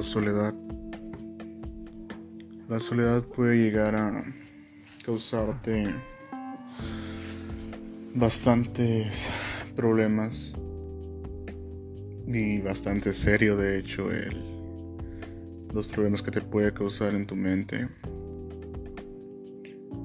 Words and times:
La 0.00 0.06
soledad. 0.06 0.54
La 2.70 2.80
soledad 2.80 3.22
puede 3.22 3.58
llegar 3.58 3.94
a 3.94 4.24
causarte 5.04 5.94
bastantes 8.14 9.28
problemas 9.76 10.54
y 12.26 12.62
bastante 12.62 13.12
serio 13.12 13.58
de 13.58 13.78
hecho 13.78 14.10
el, 14.10 14.42
los 15.74 15.86
problemas 15.86 16.22
que 16.22 16.30
te 16.30 16.40
puede 16.40 16.72
causar 16.72 17.14
en 17.14 17.26
tu 17.26 17.36
mente 17.36 17.86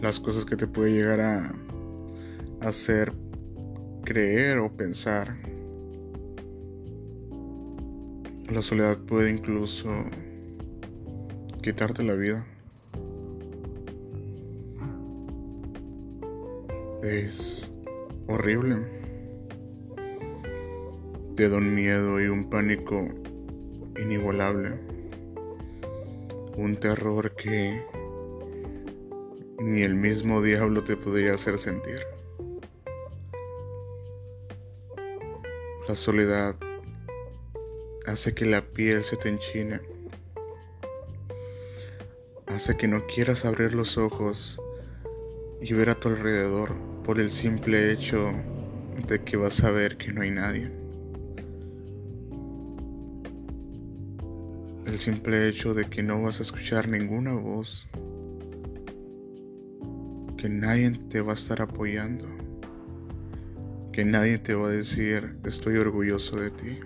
las 0.00 0.20
cosas 0.20 0.44
que 0.44 0.56
te 0.56 0.68
puede 0.68 0.92
llegar 0.92 1.20
a 1.20 1.52
hacer 2.60 3.12
creer 4.04 4.58
o 4.58 4.70
pensar 4.70 5.36
la 8.50 8.62
soledad 8.62 8.98
puede 9.06 9.30
incluso 9.30 9.88
quitarte 11.62 12.02
la 12.02 12.14
vida. 12.14 12.44
Es 17.02 17.72
horrible. 18.26 18.78
Te 21.36 21.48
da 21.48 21.56
un 21.56 21.74
miedo 21.74 22.20
y 22.20 22.26
un 22.26 22.50
pánico 22.50 23.08
inigualable. 24.00 24.80
Un 26.56 26.76
terror 26.76 27.34
que 27.36 27.82
ni 29.60 29.82
el 29.82 29.94
mismo 29.94 30.42
diablo 30.42 30.82
te 30.82 30.96
podría 30.96 31.32
hacer 31.32 31.58
sentir. 31.58 32.00
La 35.86 35.94
soledad 35.94 36.56
hace 38.10 38.34
que 38.34 38.44
la 38.44 38.60
piel 38.60 39.04
se 39.04 39.16
te 39.16 39.28
enchine, 39.28 39.80
hace 42.46 42.76
que 42.76 42.88
no 42.88 43.06
quieras 43.06 43.44
abrir 43.44 43.72
los 43.72 43.96
ojos 43.98 44.60
y 45.62 45.72
ver 45.74 45.90
a 45.90 45.94
tu 45.94 46.08
alrededor 46.08 46.74
por 47.04 47.20
el 47.20 47.30
simple 47.30 47.92
hecho 47.92 48.32
de 49.06 49.22
que 49.22 49.36
vas 49.36 49.62
a 49.62 49.70
ver 49.70 49.96
que 49.96 50.12
no 50.12 50.22
hay 50.22 50.32
nadie. 50.32 50.72
El 54.86 54.98
simple 54.98 55.48
hecho 55.48 55.72
de 55.72 55.84
que 55.84 56.02
no 56.02 56.20
vas 56.20 56.40
a 56.40 56.42
escuchar 56.42 56.88
ninguna 56.88 57.34
voz, 57.34 57.86
que 60.36 60.48
nadie 60.48 60.90
te 61.08 61.20
va 61.20 61.30
a 61.30 61.36
estar 61.36 61.62
apoyando, 61.62 62.26
que 63.92 64.04
nadie 64.04 64.38
te 64.38 64.54
va 64.54 64.66
a 64.66 64.72
decir 64.72 65.36
estoy 65.44 65.76
orgulloso 65.76 66.40
de 66.40 66.50
ti. 66.50 66.80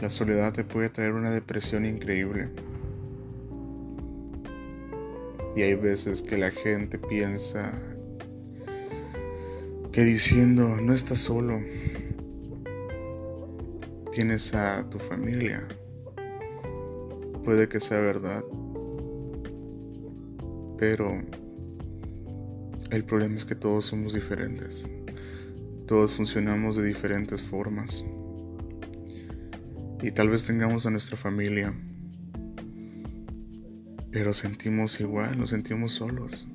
La 0.00 0.08
soledad 0.08 0.54
te 0.54 0.64
puede 0.64 0.88
traer 0.88 1.12
una 1.12 1.30
depresión 1.30 1.84
increíble. 1.84 2.48
Y 5.54 5.60
hay 5.60 5.74
veces 5.74 6.22
que 6.22 6.38
la 6.38 6.50
gente 6.50 6.98
piensa 6.98 7.72
que 9.92 10.02
diciendo 10.02 10.76
no 10.76 10.94
estás 10.94 11.18
solo, 11.18 11.60
tienes 14.12 14.54
a 14.54 14.88
tu 14.88 14.98
familia. 14.98 15.68
Puede 17.44 17.68
que 17.68 17.78
sea 17.78 18.00
verdad. 18.00 18.42
Pero 20.78 21.20
el 22.90 23.04
problema 23.04 23.36
es 23.36 23.44
que 23.44 23.54
todos 23.54 23.84
somos 23.84 24.14
diferentes. 24.14 24.88
Todos 25.86 26.12
funcionamos 26.12 26.76
de 26.76 26.84
diferentes 26.84 27.42
formas. 27.42 28.02
Y 30.02 30.12
tal 30.12 30.30
vez 30.30 30.46
tengamos 30.46 30.86
a 30.86 30.90
nuestra 30.90 31.16
familia. 31.18 31.74
Pero 34.10 34.32
sentimos 34.32 34.98
igual, 34.98 35.38
nos 35.38 35.50
sentimos 35.50 35.92
solos. 35.92 36.48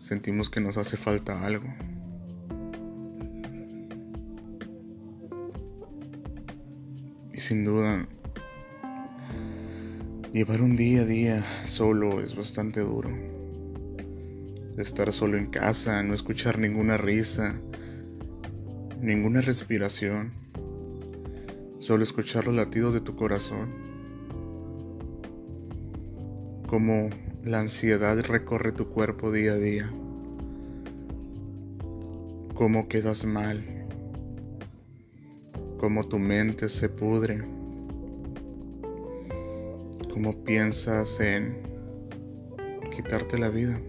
Sentimos 0.00 0.50
que 0.50 0.60
nos 0.60 0.76
hace 0.76 0.96
falta 0.96 1.46
algo. 1.46 1.68
Y 7.32 7.38
sin 7.38 7.62
duda, 7.64 8.08
llevar 10.32 10.60
un 10.60 10.74
día 10.74 11.02
a 11.02 11.04
día 11.04 11.44
solo 11.66 12.20
es 12.20 12.34
bastante 12.34 12.80
duro. 12.80 13.10
Estar 14.76 15.12
solo 15.12 15.38
en 15.38 15.46
casa, 15.46 16.02
no 16.02 16.14
escuchar 16.14 16.58
ninguna 16.58 16.96
risa, 16.96 17.60
ninguna 19.00 19.40
respiración 19.40 20.45
Solo 21.86 22.02
escuchar 22.02 22.46
los 22.46 22.56
latidos 22.56 22.94
de 22.94 23.00
tu 23.00 23.14
corazón. 23.14 23.68
Como 26.66 27.10
la 27.44 27.60
ansiedad 27.60 28.18
recorre 28.24 28.72
tu 28.72 28.88
cuerpo 28.88 29.30
día 29.30 29.52
a 29.52 29.56
día. 29.56 29.92
Cómo 32.56 32.88
quedas 32.88 33.24
mal. 33.24 33.86
Cómo 35.78 36.02
tu 36.02 36.18
mente 36.18 36.68
se 36.68 36.88
pudre. 36.88 37.44
Cómo 40.12 40.42
piensas 40.42 41.20
en 41.20 41.62
quitarte 42.90 43.38
la 43.38 43.48
vida. 43.48 43.80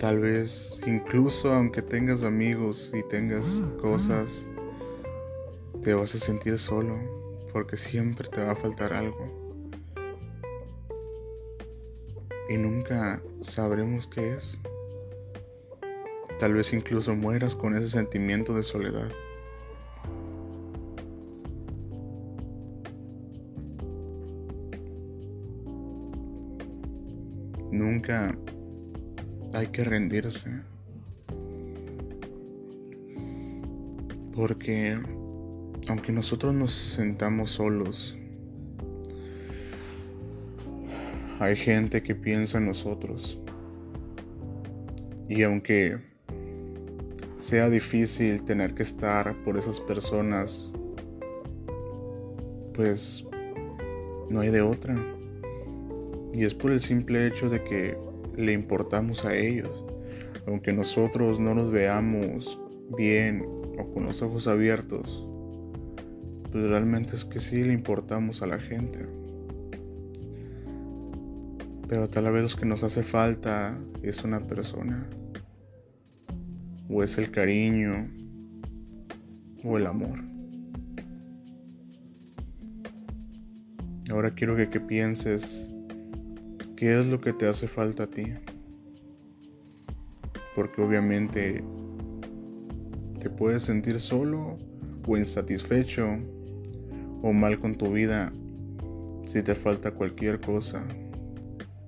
Tal 0.00 0.18
vez 0.18 0.80
incluso 0.86 1.52
aunque 1.52 1.82
tengas 1.82 2.22
amigos 2.22 2.90
y 2.94 3.02
tengas 3.02 3.62
cosas, 3.78 4.48
te 5.82 5.92
vas 5.92 6.14
a 6.14 6.18
sentir 6.18 6.58
solo 6.58 6.98
porque 7.52 7.76
siempre 7.76 8.26
te 8.30 8.42
va 8.42 8.52
a 8.52 8.56
faltar 8.56 8.94
algo. 8.94 9.26
Y 12.48 12.56
nunca 12.56 13.22
sabremos 13.42 14.06
qué 14.06 14.36
es. 14.36 14.58
Tal 16.38 16.54
vez 16.54 16.72
incluso 16.72 17.14
mueras 17.14 17.54
con 17.54 17.76
ese 17.76 17.90
sentimiento 17.90 18.54
de 18.54 18.62
soledad. 18.62 19.10
Nunca 27.70 28.34
hay 29.54 29.66
que 29.68 29.84
rendirse. 29.84 30.50
Porque 34.34 34.98
aunque 35.88 36.12
nosotros 36.12 36.54
nos 36.54 36.72
sentamos 36.72 37.50
solos, 37.50 38.16
hay 41.40 41.56
gente 41.56 42.02
que 42.02 42.14
piensa 42.14 42.58
en 42.58 42.66
nosotros. 42.66 43.38
Y 45.28 45.42
aunque 45.42 45.98
sea 47.38 47.68
difícil 47.68 48.44
tener 48.44 48.74
que 48.74 48.82
estar 48.82 49.34
por 49.44 49.56
esas 49.56 49.80
personas, 49.80 50.72
pues 52.74 53.24
no 54.28 54.40
hay 54.40 54.50
de 54.50 54.60
otra. 54.60 54.96
Y 56.32 56.44
es 56.44 56.54
por 56.54 56.70
el 56.70 56.80
simple 56.80 57.26
hecho 57.26 57.48
de 57.48 57.62
que 57.64 58.09
le 58.36 58.52
importamos 58.52 59.24
a 59.24 59.34
ellos. 59.34 59.84
Aunque 60.46 60.72
nosotros 60.72 61.38
no 61.38 61.54
nos 61.54 61.70
veamos 61.70 62.58
bien 62.96 63.44
o 63.78 63.92
con 63.92 64.06
los 64.06 64.22
ojos 64.22 64.48
abiertos, 64.48 65.26
pues 66.50 66.68
realmente 66.68 67.14
es 67.14 67.24
que 67.24 67.40
sí 67.40 67.62
le 67.62 67.72
importamos 67.72 68.42
a 68.42 68.46
la 68.46 68.58
gente. 68.58 69.06
Pero 71.88 72.08
tal 72.08 72.30
vez 72.32 72.52
lo 72.52 72.60
que 72.60 72.66
nos 72.66 72.84
hace 72.84 73.02
falta 73.02 73.76
es 74.02 74.22
una 74.24 74.40
persona. 74.40 75.08
O 76.88 77.02
es 77.02 77.18
el 77.18 77.30
cariño. 77.30 78.08
O 79.64 79.76
el 79.76 79.86
amor. 79.86 80.20
Ahora 84.10 84.34
quiero 84.34 84.56
que, 84.56 84.68
que 84.68 84.80
pienses 84.80 85.70
¿Qué 86.80 86.98
es 86.98 87.04
lo 87.04 87.20
que 87.20 87.34
te 87.34 87.46
hace 87.46 87.68
falta 87.68 88.04
a 88.04 88.06
ti? 88.06 88.24
Porque 90.56 90.80
obviamente 90.80 91.62
te 93.20 93.28
puedes 93.28 93.64
sentir 93.64 94.00
solo 94.00 94.56
o 95.06 95.16
insatisfecho 95.18 96.08
o 97.20 97.34
mal 97.34 97.60
con 97.60 97.74
tu 97.74 97.92
vida 97.92 98.32
si 99.26 99.42
te 99.42 99.54
falta 99.54 99.90
cualquier 99.90 100.40
cosa. 100.40 100.82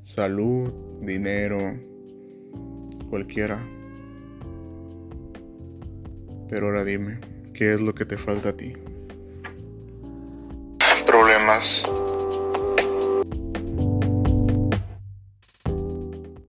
Salud, 0.02 0.70
dinero, 1.00 1.56
cualquiera. 3.08 3.66
Pero 6.50 6.66
ahora 6.66 6.84
dime, 6.84 7.18
¿qué 7.54 7.72
es 7.72 7.80
lo 7.80 7.94
que 7.94 8.04
te 8.04 8.18
falta 8.18 8.50
a 8.50 8.56
ti? 8.58 8.74
Problemas 11.06 11.82